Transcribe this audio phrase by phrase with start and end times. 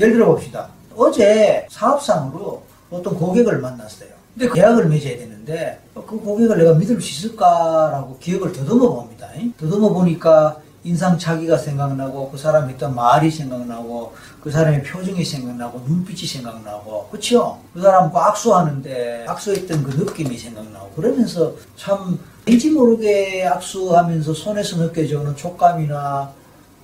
[0.00, 0.68] 예를 들어 봅시다.
[0.96, 4.08] 어제 사업상으로 어떤 고객을 만났어요.
[4.32, 9.28] 근데 그 계약을 맺어야 되는데 그 고객을 내가 믿을 수 있을까라고 기억을 더듬어 봅니다.
[9.58, 17.08] 더듬어 보니까 인상차기가 생각나고 그 사람이 했던 말이 생각나고 그 사람의 표정이 생각나고 눈빛이 생각나고
[17.08, 17.58] 그치요?
[17.74, 26.32] 그 사람과 악수하는데 악수했던 그 느낌이 생각나고 그러면서 참 왠지 모르게 악수하면서 손에서 느껴지는 촉감이나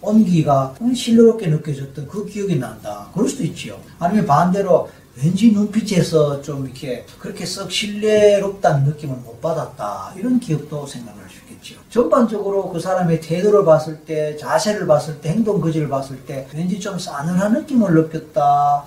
[0.00, 3.08] 온기가 신뢰롭게 느껴졌던 그 기억이 난다.
[3.14, 3.78] 그럴 수도 있지요.
[3.98, 10.12] 아니면 반대로 왠지 눈빛에서 좀 이렇게 그렇게 썩 신뢰롭다는 느낌을 못 받았다.
[10.16, 11.80] 이런 기억도 생각날 수 있겠죠.
[11.88, 16.98] 전반적으로 그 사람의 태도를 봤을 때, 자세를 봤을 때, 행동 거지를 봤을 때 왠지 좀
[16.98, 18.84] 싸늘한 느낌을 느꼈다.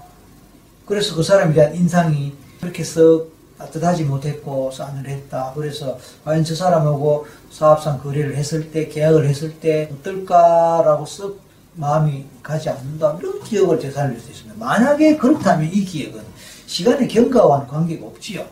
[0.85, 5.53] 그래서 그 사람에 대한 인상이 그렇게 썩따 뜻하지 못했고 싸늘했다.
[5.55, 11.41] 그래서 과연 저 사람하고 사업상 거래를 했을 때, 계약을 했을 때 어떨까라고 썩
[11.73, 13.17] 마음이 가지 않는다.
[13.19, 14.57] 이런 기억을 되살릴 수 있습니다.
[14.57, 16.23] 만약에 그렇다면 이 기억은
[16.67, 18.45] 시간의 경과와는 관계가 없지요.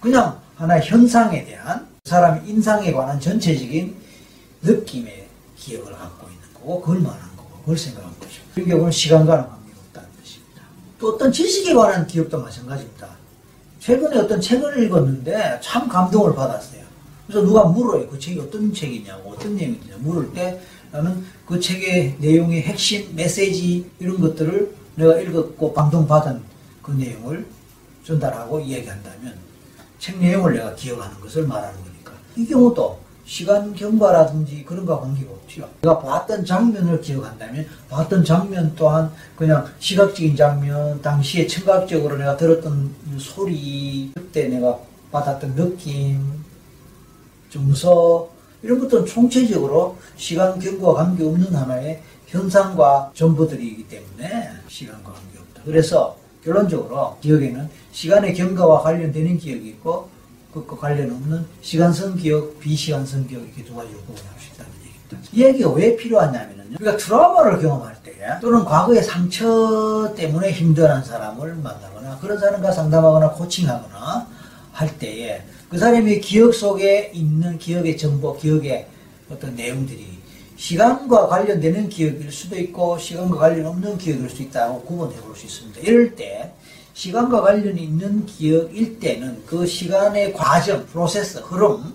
[0.00, 3.96] 그냥 하나의 현상에 대한 사람의 인상에 관한 전체적인
[4.62, 8.42] 느낌의 기억을 갖고 있는 거고, 그걸 말하는 거고, 그걸 생각한 거죠.
[8.58, 10.62] 이 경우는 시간과는 관계가 없다는 것입니다.
[10.98, 13.23] 또 어떤 지식에 관한 기억도 마찬가지입니다.
[13.84, 16.80] 최근에 어떤 책을 읽었는데 참 감동을 받았어요.
[17.26, 18.08] 그래서 누가 물어요.
[18.08, 20.58] 그 책이 어떤 책이냐고, 어떤 내용이냐 물을 때
[20.90, 26.40] 나는 그 책의 내용의 핵심, 메시지 이런 것들을 내가 읽었고 감동받은
[26.80, 27.44] 그 내용을
[28.04, 29.36] 전달하고 이야기한다면
[29.98, 32.12] 책 내용을 내가 기억하는 것을 말하는 거니까.
[32.36, 35.68] 이 경우도 시간 경과라든지 그런 거 관계가 없지요.
[35.80, 44.12] 내가 봤던 장면을 기억한다면 봤던 장면 또한 그냥 시각적인 장면, 당시에 청각적으로 내가 들었던 소리,
[44.14, 44.78] 그때 내가
[45.10, 46.44] 받았던 느낌,
[47.50, 48.28] 정서
[48.62, 55.62] 이런 것들은 총체적으로 시간 경과와 관계없는 하나의 현상과 정보들이기 때문에 시간과 관계없다.
[55.64, 60.13] 그래서 결론적으로 기억에는 시간의 경과와 관련되는 기억이 있고 그
[60.54, 65.30] 것과 관련 없는 시간성 기억, 비시간성 기억 이렇게 두 가지로 구분할 수 있다는 얘기입니다.
[65.32, 66.76] 이 얘기가 왜 필요하냐면요.
[66.76, 74.26] 우리가 트라우마를 경험할 때 또는 과거의 상처 때문에 힘들어하는 사람을 만나거나 그런 사람과 상담하거나 코칭하거나
[74.72, 78.86] 할 때에 그 사람의 기억 속에 있는 기억의 정보, 기억의
[79.30, 80.14] 어떤 내용들이
[80.56, 85.80] 시간과 관련되는 기억일 수도 있고 시간과 관련 없는 기억일 수 있다고 구분해 볼 수 있습니다.
[85.80, 86.52] 이럴 때
[86.94, 91.92] 시간과 관련이 있는 기억일 때는 그 시간의 과정, 프로세스, 흐름,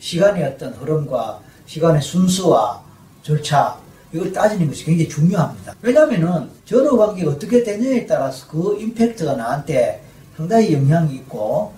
[0.00, 2.82] 시간의 어떤 흐름과 시간의 순서와
[3.22, 3.78] 절차
[4.12, 5.74] 이걸 따지는 것이 굉장히 중요합니다.
[5.80, 10.02] 왜냐하면은 전후 관계가 어떻게 되느냐에 따라서 그 임팩트가 나한테
[10.36, 11.72] 상당히 영향이 있고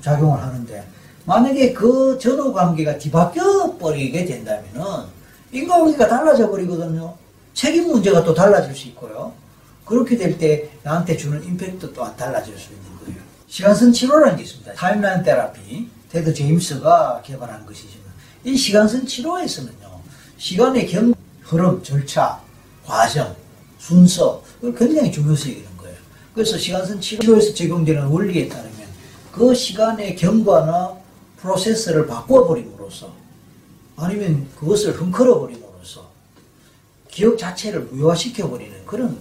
[0.00, 0.84] 작용을 하는데
[1.26, 5.04] 만약에 그 전후 관계가 뒤바뀌어 버리게 된다면은
[5.52, 7.14] 인과관계가 달라져 버리거든요.
[7.52, 9.32] 책임 문제가 또 달라질 수 있고요.
[9.90, 13.20] 그렇게 될 때 나한테 주는 임팩트 또한 달라질 수 있는 거예요.
[13.48, 14.72] 시간선 치료라는 게 있습니다.
[14.74, 18.06] 타임라인 테라피, 테드 제임스가 개발한 것이지만
[18.44, 20.00] 이 시간선 치료에서는요.
[20.38, 21.12] 시간의 경,
[21.42, 22.40] 흐름, 절차,
[22.86, 23.34] 과정,
[23.80, 24.44] 순서
[24.78, 25.96] 굉장히 중요시 여기는 거예요.
[26.34, 28.86] 그래서 시간선 치료에서 적용되는 원리에 따르면
[29.32, 30.94] 그 시간의 경과나
[31.38, 33.12] 프로세스를 바꿔버림으로써
[33.96, 36.08] 아니면 그것을 헝클어버림으로써
[37.08, 39.18] 기억 자체를 무효화시켜버리는 그런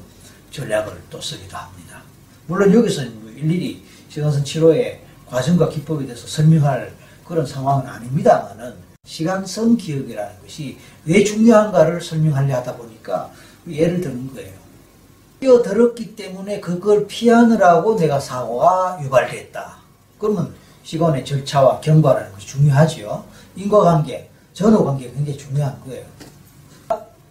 [0.51, 2.01] 전략을 또 쓰기도 합니다.
[2.47, 6.91] 물론 여기서는 뭐 일일이 시간선 치료의 과정과 기법에 대해서 설명할
[7.25, 8.73] 그런 상황은 아닙니다만은
[9.05, 13.31] 시간성 기억이라는 것이 왜 중요한가를 설명하려 하다 보니까
[13.67, 14.53] 예를 드는 거예요.
[15.39, 19.77] 뛰어들었기 때문에 그걸 피하느라고 내가 사고가 유발됐다.
[20.17, 23.23] 그러면 시간의 절차와 경과라는 것이 중요하지요.
[23.55, 26.05] 인과관계, 전후관계가 굉장히 중요한 거예요.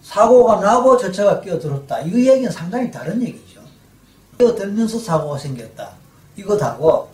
[0.08, 2.00] 사고가 나고 저 차가 끼어들었다.
[2.00, 3.60] 이 얘기는 상당히 다른 얘기죠.
[4.38, 5.90] 끼어들면서 사고가 생겼다.
[6.34, 7.10] 이거하고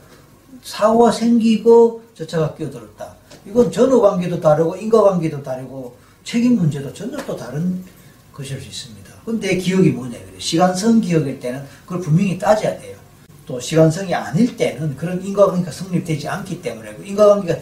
[0.62, 3.16] 사고가 생기고 저 차가 끼어들었다.
[3.46, 7.84] 이건 전후관계도 다르고 인과관계도 다르고 책임 문제도 전혀 또 다른
[8.32, 9.12] 것일 수 있습니다.
[9.24, 12.96] 근데 기억이 뭐냐 그래 시간성 기억일 때는 그걸 분명히 따져야 돼요.
[13.44, 17.58] 또 시간성이 아닐 때는 그런 인과관계가 성립되지 않기 때문에 그 인과관계가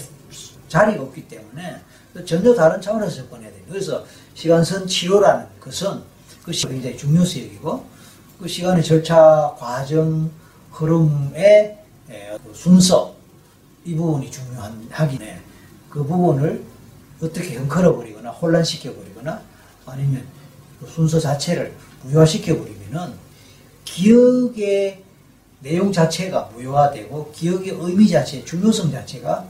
[0.68, 1.80] 자리가 없기 때문에
[2.26, 3.62] 전혀 다른 차원에서 접근해야 돼요.
[3.68, 4.04] 그래서
[4.34, 6.02] 시간선 치료라는 것은
[6.40, 7.87] 그것이 굉장히 중요시 여기고
[8.40, 10.31] 그 시간의 절차, 과정,
[10.73, 13.14] 흐름의 그 순서
[13.84, 15.40] 이 부분이 중요하기 때문에
[15.90, 16.64] 그 부분을
[17.23, 19.40] 어떻게 헝클어버리거나 혼란시켜버리거나
[19.87, 20.25] 아니면
[20.81, 23.14] 그 순서 자체를 무효화시켜버리면은
[23.84, 25.02] 기억의
[25.61, 29.46] 내용 자체가 무효화되고 기억의 의미 자체, 중요성 자체가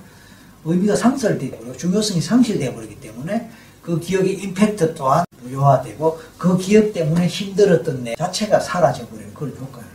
[0.65, 3.51] 의미가 상설되고 중요성이 상실되어 버리기 때문에
[3.83, 9.89] 그 기억의 임팩트 또한 무효화되고 그 기억 때문에 힘들었던 내 자체가 사라져버리는 그런 효과를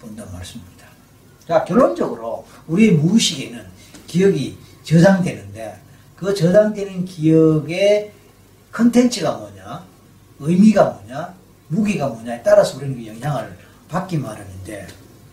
[0.00, 0.86] 본다는 말씀입니다.
[1.46, 3.64] 자, 결론적으로 우리의 무의식에는
[4.06, 5.80] 기억이 저장되는데
[6.14, 8.12] 그 저장되는 기억의
[8.72, 9.84] 컨텐츠가 뭐냐,
[10.38, 11.34] 의미가 뭐냐,
[11.68, 13.56] 무기가 뭐냐에 따라서 우리는 그 영향을
[13.88, 14.86] 받기 마련인데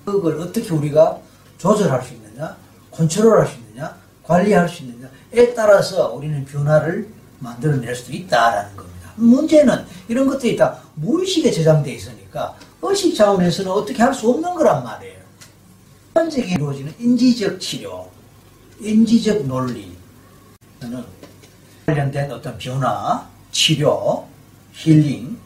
[0.05, 1.19] 그걸 어떻게 우리가
[1.57, 2.55] 조절할 수 있느냐,
[2.91, 9.11] 컨트롤할 수 있느냐, 관리할 수 있느냐에 따라서 우리는 변화를 만들어낼 수도 있다라는 겁니다.
[9.15, 15.17] 문제는 이런 것들이 다 무의식에 저장되어 있으니까 의식 차원에서는 어떻게 할 수 없는 거란 말이에요.
[16.15, 18.09] 일반적인 이루어지는 인지적 치료,
[18.79, 19.95] 인지적 논리
[20.81, 21.03] 는
[21.85, 24.27] 관련된 어떤 변화, 치료,
[24.73, 25.37] 힐링,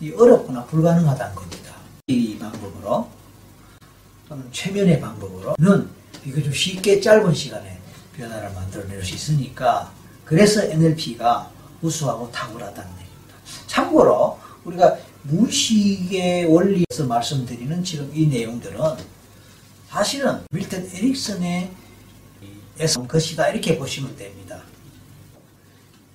[0.00, 1.74] 이 어렵거나 불가능하다는 겁니다.
[2.06, 3.08] 이 방법으로
[4.28, 5.88] 또는 최면의 방법으로는
[6.24, 7.78] 이거 좀 쉽게 짧은 시간에
[8.16, 9.92] 변화를 만들어낼 수 있으니까
[10.24, 11.50] 그래서 NLP가
[11.82, 13.34] 우수하고 탁월하다는 얘기입니다.
[13.66, 18.78] 참고로 우리가 무의식의 원리에서 말씀드리는 지금 이 내용들은
[19.88, 21.70] 사실은 밀턴 에릭슨의
[22.78, 24.62] 에서 온 것이다 이렇게 보시면 됩니다.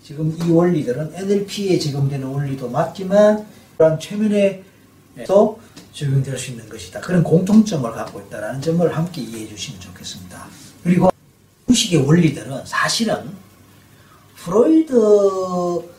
[0.03, 3.45] 지금 이 원리들은 NLP에 적용되는 원리도 맞지만
[3.77, 5.59] 그런 최면에도
[5.93, 7.01] 적용될 수 있는 것이다.
[7.01, 10.47] 그런 공통점을 갖고 있다는 점을 함께 이해해 주시면 좋겠습니다.
[10.83, 11.11] 그리고
[11.65, 13.35] 무의식의 원리들은 사실은
[14.47, 14.93] 프로이드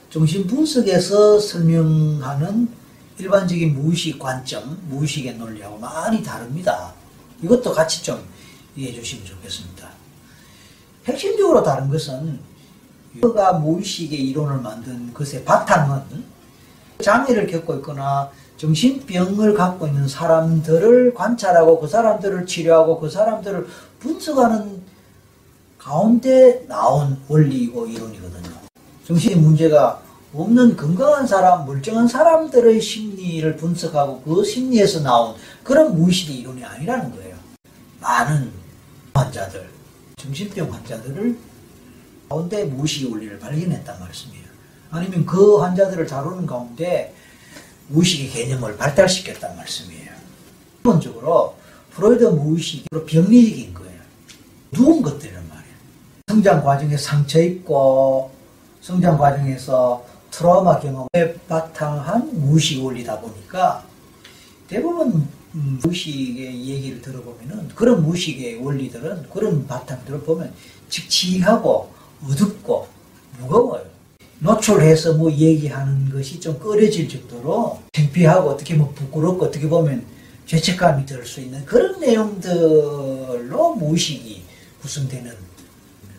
[0.09, 2.69] 정신 분석에서 설명하는
[3.19, 6.95] 일반적인 무의식 관점, 무의식의 논리하고 많이 다릅니다.
[7.43, 8.19] 이것도 같이 좀
[8.75, 9.91] 이해해 주시면 좋겠습니다.
[11.05, 12.39] 핵심적으로 다른 것은
[13.21, 16.25] 그가 무의식의 이론을 만든 것의 바탕은
[17.03, 23.67] 장애를 겪고 있거나 정신병을 갖고 있는 사람들을 관찰하고 그 사람들을 치료하고 그 사람들을
[24.01, 24.83] 분석하는
[25.79, 28.51] 가운데 나온 원리이고 이론이거든요.
[29.07, 30.03] 정신의 문제가
[30.35, 37.37] 없는 건강한 사람, 멀쩡한 사람들의 심리를 분석하고 그 심리에서 나온 그런 무의식의 이론이 아니라는 거예요.
[38.01, 38.51] 많은
[39.15, 39.67] 환자들,
[40.17, 41.39] 정신병 환자들을
[42.29, 44.45] 가운데 무의식의 원리를 발견했단 말씀이에요.
[44.91, 47.15] 아니면 그 환자들을 다루는 가운데
[47.89, 50.11] 무의식의 개념을 발달시켰단 말씀이에요.
[50.77, 51.57] 기본적으로
[51.93, 53.99] 프로이드 무의식으로 병리적인 거예요.
[54.73, 55.38] 누운 말이에요.
[56.29, 58.31] 성장 과정에 상처 입고
[58.83, 63.83] 성장 과정에서 트라우마 경험에 바탕한 무의식 원리다 보니까
[64.69, 70.53] 대부분 음, 무의식의 얘기를 들어보면은 그런 무의식의 원리들은 그런 바탕들을 보면
[70.91, 71.91] 칙칙하고
[72.23, 72.87] 어둡고
[73.41, 73.87] 무거워요.
[74.41, 80.05] 노출해서 뭐 얘기하는 것이 좀 꺼려질 정도로 창피하고 어떻게 뭐 부끄럽고 어떻게 보면
[80.45, 84.43] 죄책감이 들 수 있는 그런 내용들로 무의식이
[84.83, 85.48] 구성되는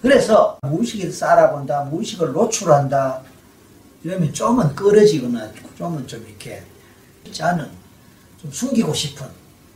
[0.01, 3.21] 그래서 무의식을 쌓아본다 무의식을 노출한다
[4.03, 6.63] 이러면 좀은 꺼려지거나 좀은 좀 이렇게
[7.31, 7.69] 짜는
[8.41, 9.27] 좀 숨기고 싶은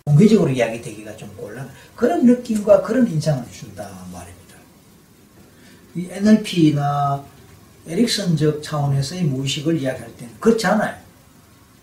[0.06, 4.56] 공개적으로 이야기되기가 좀 곤란 그런 느낌과 그런 인상을 준다 말입니다.
[5.96, 7.24] 이 NLP나
[7.88, 11.04] 에릭슨적 차원에서의 무의식을 이야기할 때는 그렇지 않아요.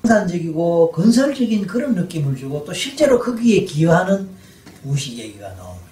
[0.03, 4.29] 생산적이고 건설적인 그런 느낌을 주고 또 실제로 거기에 기여하는
[4.83, 5.90] 무의식 얘기가 나옵니다.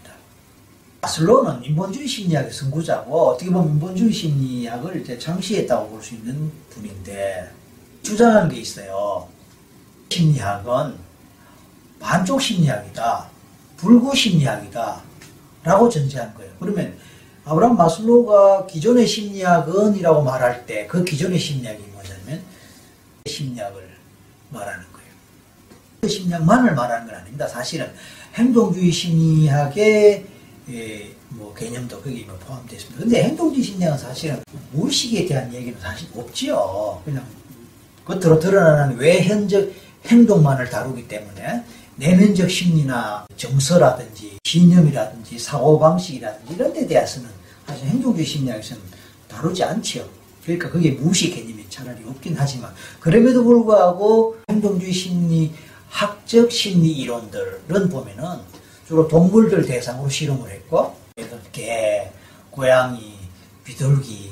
[1.01, 7.51] 마슬로는 인본주의 심리학의 선구자고 어떻게 보면 인본주의 심리학을 이제 창시했다고 볼 수 있는 분인데
[8.03, 9.29] 주장하는 게 있어요.
[10.11, 10.95] 심리학은
[12.01, 13.29] 반쪽 심리학이다.
[13.77, 15.03] 불구 심리학이다.
[15.65, 16.51] 라고 전제한 거예요.
[16.59, 16.97] 그러면
[17.45, 22.43] 아브라함 마슬로가 기존의 심리학은이라고 말할 때 그 기존의 심리학이 뭐냐면
[23.27, 23.89] 심리학을
[24.51, 25.09] 말하는 거예요.
[26.01, 27.47] 그 심리학만을 말하는 건 아닙니다.
[27.47, 27.93] 사실은
[28.35, 30.27] 행동주의 심리학의
[30.71, 33.03] 예, 뭐 개념도 거기 뭐 포함되어 있습니다.
[33.03, 37.01] 근데 행동주의 심리학은 사실은 무의식에 대한 얘기는 사실 없지요.
[37.05, 37.25] 그냥
[38.05, 39.73] 겉으로 드러나는 외현적
[40.07, 41.65] 행동만을 다루기 때문에
[41.97, 47.29] 내면적 심리나 정서라든지 신념이라든지 사고방식이라든지 이런 데 대해서는
[47.67, 48.83] 사실 행동주의 심리학에서는
[49.27, 50.07] 다루지 않지요.
[50.43, 55.53] 그러니까 그게 무의식 개념이 차라리 없긴 하지만 그럼에도 불구하고 행동주의 심리
[55.89, 58.39] 학적 심리 이론들은 보면은
[58.89, 60.97] 주로 동물들 대상으로 실험을 했고
[61.53, 62.11] 개,
[62.51, 63.19] 고양이,
[63.63, 64.31] 비둘기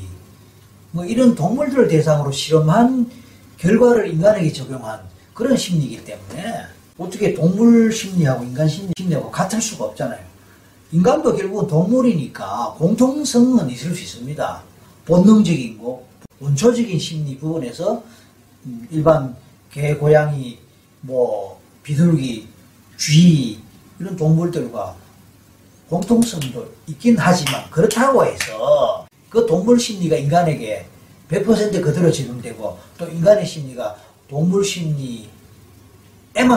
[0.93, 3.11] 뭐 이런 동물들을 대상으로 실험한
[3.59, 4.99] 결과를 인간에게 적용한
[5.35, 6.63] 그런 심리이기 때문에
[6.97, 10.25] 어떻게 동물 심리하고 인간 심리하고 같을 수가 없잖아요.
[10.91, 14.63] 인간도 결국은 동물이니까 공통성은 있을 수 있습니다.
[15.05, 16.03] 본능적인 거,
[16.41, 18.03] 원초적인 심리 부분에서
[18.65, 19.37] 음, 일반
[19.71, 20.59] 개, 고양이,
[21.03, 22.49] 뭐 비둘기,
[22.97, 23.66] 쥐
[23.99, 24.95] 이런 동물들과
[25.89, 30.87] 공통성도 있긴 하지만 그렇다고 해서 그 동물 심리가 인간에게
[31.29, 33.97] 100% 그대로 적용되고 또 인간의 심리가
[34.29, 35.29] 동물 심리에만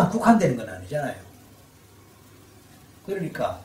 [0.10, 1.15] 국한되는 건 아니잖아요.
[3.05, 3.60] 그러니까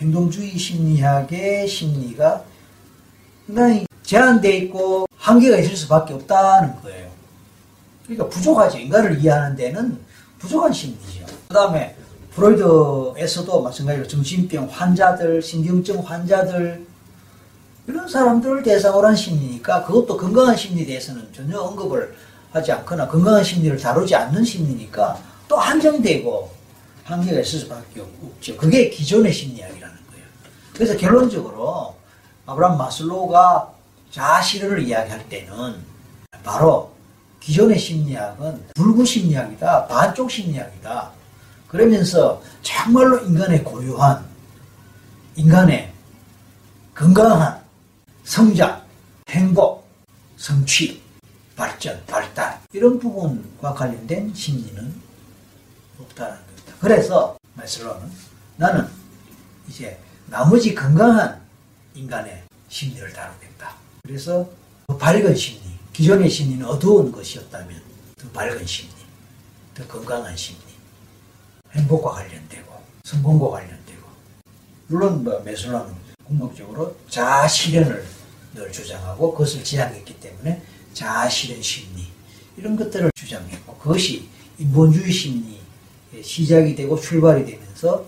[0.00, 2.44] 행동주의 심리학의 심리가
[3.46, 7.10] 상당히 제한되어 있고 한계가 있을 수밖에 없다는 거예요.
[8.04, 8.78] 그러니까 부족하죠.
[8.78, 9.98] 인간을 이해하는 데는
[10.38, 11.24] 부족한 심리죠.
[11.48, 11.96] 그 다음에
[12.34, 16.84] 프로이드에서도 마찬가지로 정신병 환자들, 신경증 환자들
[17.86, 22.14] 이런 사람들을 대상으로 한 심리니까 그것도 건강한 심리에 대해서는 전혀 언급을
[22.52, 26.50] 하지 않거나 건강한 심리를 다루지 않는 심리니까 또 한정되고
[27.04, 28.56] 한계가 있을 수밖에 없죠.
[28.56, 30.26] 그게 기존의 심리학이라는 거예요.
[30.72, 31.94] 그래서 결론적으로
[32.46, 33.72] 아브라함 마슬로우가
[34.10, 35.76] 자아실현을 이야기할 때는
[36.42, 36.92] 바로
[37.40, 41.10] 기존의 심리학은 불구 심리학이다, 반쪽 심리학이다.
[41.74, 44.24] 그러면서 정말로 인간의 고유한,
[45.34, 45.92] 인간의
[46.94, 47.60] 건강한
[48.22, 48.80] 성장,
[49.28, 49.84] 행복,
[50.36, 51.02] 성취,
[51.56, 54.94] 발전, 발달 이런 부분과 관련된 심리는
[55.98, 56.74] 없다는 겁니다.
[56.78, 58.08] 그래서 마슬로는
[58.56, 58.86] 나는
[59.68, 59.98] 이제
[60.30, 61.40] 나머지 건강한
[61.94, 63.74] 인간의 심리를 다루겠다.
[64.04, 64.48] 그래서
[64.86, 65.62] 더 밝은 심리,
[65.92, 67.82] 기존의 심리는 어두운 것이었다면
[68.16, 68.94] 더 밝은 심리,
[69.74, 70.73] 더 건강한 심리,
[71.74, 72.72] 행복과 관련되고
[73.04, 74.02] 성공과 관련되고
[74.86, 75.92] 물론 뭐 메슬라는
[76.26, 78.04] 궁극적으로 자아 실현을
[78.54, 80.62] 늘 주장하고 그것을 지향했기 때문에
[80.92, 82.06] 자아 실현 심리
[82.56, 84.28] 이런 것들을 주장했고 그것이
[84.58, 85.58] 인본주의 심리의
[86.22, 88.06] 시작이 되고 출발이 되면서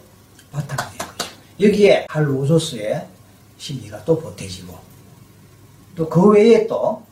[0.53, 1.31] 바탕이 된 거죠.
[1.61, 3.07] 여기에 칼 로저스의
[3.59, 4.79] 심리가 또 보태지고
[5.97, 7.05] 또 그 외에 또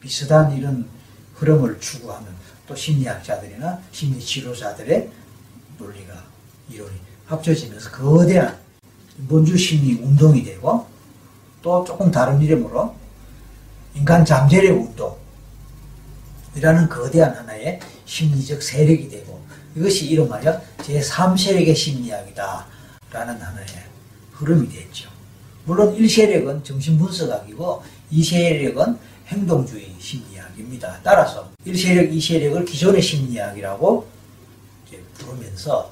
[0.00, 0.88] 비슷한 이런
[1.34, 2.26] 흐름을 추구하는
[2.66, 5.10] 또 심리학자들이나 심리치료자들의
[5.78, 6.14] 논리가
[6.70, 6.92] 이론이
[7.26, 8.58] 합쳐지면서 거대한
[9.18, 10.86] 인본주의 심리 운동이 되고
[11.62, 12.94] 또 조금 다른 이름으로
[13.94, 14.76] 인간 잠재력
[16.52, 19.44] 운동이라는 거대한 하나의 심리적 세력이 되고
[19.76, 22.66] 이것이 이름하여 제3세력의 심리학이다
[23.10, 23.66] 라는 하나의
[24.32, 25.08] 흐름이 됐죠.
[25.64, 31.00] 물론 1세력은 정신분석학이고 2세력은 행동주의 심리학입니다.
[31.02, 34.13] 따라서 1세력, 2세력을 기존의 심리학이라고
[35.18, 35.90] 부르면서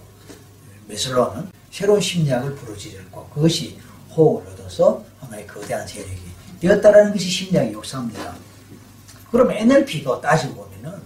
[0.89, 3.79] 메슬로는 새로운 심리학을 부르짖었고 그것이
[4.15, 6.21] 호응을 얻어서 하나의 거대한 세력이
[6.61, 8.35] 되었다라는 것이 심리학의 역사입니다.
[9.31, 11.01] 그럼 NLP도 따지고 보면은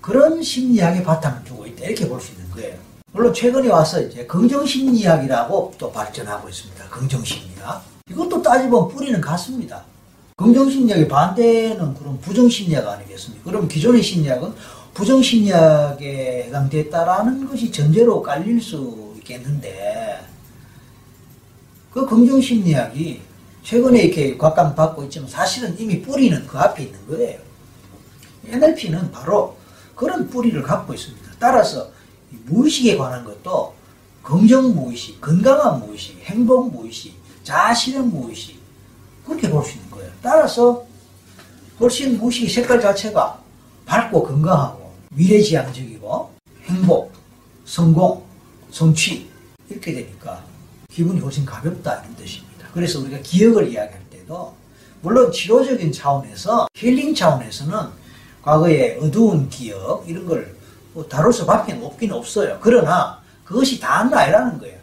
[0.00, 2.76] 그런 심리학의 바탕을 두고 있다 이렇게 볼 수 있는 거예요.
[3.12, 6.84] 물론 최근에 와서 이제 긍정심리학이라고 또 발전하고 있습니다.
[6.90, 7.82] 긍정심리학.
[8.10, 9.84] 이것도 따지보면 뿌리는 같습니다.
[10.36, 13.44] 긍정심리학의 반대는 그럼 부정심리학 아니겠습니까?
[13.44, 14.52] 그럼 기존의 심리학은
[14.94, 20.20] 부정심리학에 해당됐다라는 것이 전제로 깔릴 수 있겠는데
[21.92, 23.20] 그 긍정심리학이
[23.62, 27.40] 최근에 이렇게 곽강받고 있지만 사실은 이미 뿌리는 그 앞에 있는 거예요.
[28.46, 29.56] NLP는 바로
[29.94, 31.30] 그런 뿌리를 갖고 있습니다.
[31.38, 31.90] 따라서
[32.46, 33.74] 무의식에 관한 것도
[34.22, 38.58] 긍정 무의식, 건강한 무의식, 행복 무의식, 자아실현 무의식
[39.26, 40.10] 그렇게 볼 수 있는 거예요.
[40.22, 40.84] 따라서
[41.80, 43.38] 훨씬 무의식의 색깔 자체가
[43.86, 44.83] 밝고 건강하고
[45.14, 46.32] 미래지향적이고
[46.64, 47.12] 행복,
[47.64, 48.24] 성공,
[48.70, 49.28] 성취
[49.68, 50.44] 이렇게 되니까
[50.90, 52.68] 기분이 훨씬 가볍다 이런 뜻입니다.
[52.72, 54.54] 그래서 우리가 기억을 이야기할 때도
[55.00, 57.78] 물론 치료적인 차원에서 힐링 차원에서는
[58.42, 60.54] 과거의 어두운 기억 이런 걸
[60.94, 62.58] 뭐 다룰 수밖에 없긴 없어요.
[62.62, 64.78] 그러나 그것이 다는 아니라는 거예요.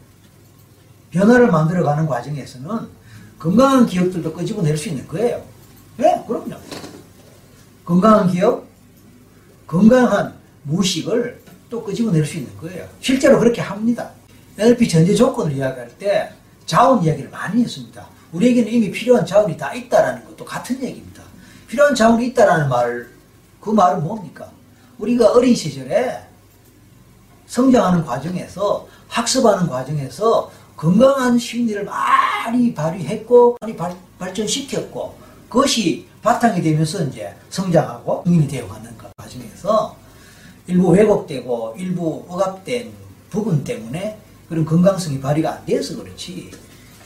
[1.10, 2.90] 변화를 만들어가는 과정에서는
[3.40, 5.42] 건강한 기억들도 끄집어낼 수 있는 거예요.
[5.98, 6.56] 네, 그럼요.
[7.86, 8.68] 건강한 기억,
[9.72, 12.86] 건강한 무식을 또 끄집어낼 수 있는 거예요.
[13.00, 14.12] 실제로 그렇게 합니다.
[14.58, 16.30] NLP 전제 조건을 이야기할 때
[16.66, 18.06] 자원 이야기를 많이 했습니다.
[18.34, 21.24] 우리에게는 이미 필요한 자원이 다 있다라는 것도 같은 얘기입니다.
[21.70, 23.08] 필요한 자원이 있다라는 말,
[23.62, 24.52] 그 말은 뭡니까?
[24.98, 26.20] 우리가 어린 시절에
[27.48, 35.16] 성장하는 과정에서 학습하는 과정에서 건강한 심리를 많이 발휘했고 많이 발, 발전시켰고
[35.48, 38.91] 그것이 바탕이 되면서 이제 성장하고 성인이 되어 가는
[39.22, 39.96] 과정에서
[40.68, 42.92] 일부 왜곡되고 일부 억압된
[43.30, 44.18] 부분 때문에
[44.50, 46.52] 그런 건강성이 발휘가 안 돼서 그렇지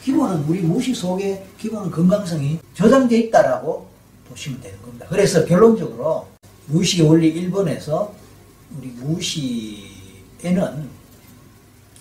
[0.04, 3.88] 기본은 우리 무식 속에 기본은 건강성이 저장되어 있다라고
[4.30, 5.06] 보시면 되는 겁니다.
[5.10, 6.28] 그래서 결론적으로
[6.68, 8.12] 무의식의 원리 1번에서
[8.78, 10.90] 우리 무의식에는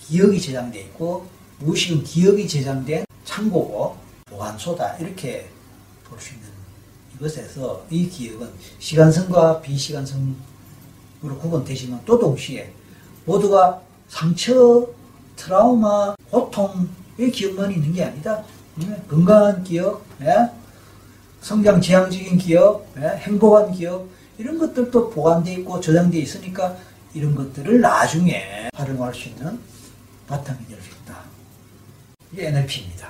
[0.01, 1.27] 기억이 저장되어 있고
[1.59, 5.49] 무의식은 기억이 저장된 창고고 보관소다 이렇게
[6.03, 6.47] 볼 수 있는
[7.15, 10.35] 이것에서 이 기억은 시간성과 비시간성으로
[11.41, 12.71] 구분되지만 또 동시에
[13.25, 14.87] 모두가 상처,
[15.35, 18.43] 트라우마, 고통의 기억만 있는 게 아니다.
[19.09, 20.49] 건강한 기억, 예?
[21.41, 24.07] 성장 지향적인 기업, 예, 행복한 기업
[24.37, 26.75] 이런 것들도 보관되어 있고 저장되어 있으니까
[27.13, 29.59] 이런 것들을 나중에 활용할 수 있는
[30.27, 31.15] 바탕이 될 수 있다.
[32.33, 33.09] 이게 NLP입니다.